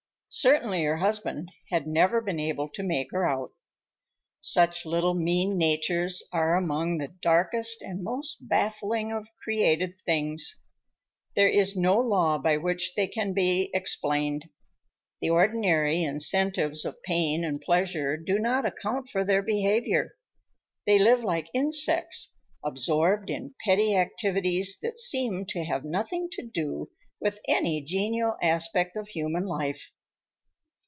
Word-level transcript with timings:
Certainly 0.33 0.85
her 0.85 0.95
husband 0.95 1.51
had 1.71 1.85
never 1.85 2.21
been 2.21 2.39
able 2.39 2.69
to 2.69 2.83
make 2.83 3.11
her 3.11 3.27
out. 3.27 3.51
Such 4.39 4.85
little, 4.85 5.13
mean 5.13 5.57
natures 5.57 6.23
are 6.31 6.55
among 6.55 6.99
the 6.99 7.09
darkest 7.09 7.81
and 7.81 8.01
most 8.01 8.47
baffling 8.47 9.11
of 9.11 9.27
created 9.43 9.93
things. 10.05 10.63
There 11.35 11.49
is 11.49 11.75
no 11.75 11.99
law 11.99 12.37
by 12.37 12.55
which 12.55 12.95
they 12.95 13.07
can 13.07 13.33
be 13.33 13.71
explained. 13.73 14.49
The 15.19 15.29
ordinary 15.31 16.01
incentives 16.01 16.85
of 16.85 17.03
pain 17.03 17.43
and 17.43 17.59
pleasure 17.59 18.15
do 18.15 18.39
not 18.39 18.65
account 18.65 19.09
for 19.09 19.25
their 19.25 19.41
behavior. 19.43 20.13
They 20.85 20.97
live 20.97 21.25
like 21.25 21.49
insects, 21.53 22.37
absorbed 22.63 23.29
in 23.29 23.55
petty 23.65 23.97
activities 23.97 24.79
that 24.81 24.97
seem 24.97 25.45
to 25.47 25.65
have 25.65 25.83
nothing 25.83 26.29
to 26.31 26.41
do 26.41 26.89
with 27.19 27.39
any 27.49 27.83
genial 27.83 28.37
aspect 28.41 28.95
of 28.95 29.09
human 29.09 29.45
life. 29.45 29.91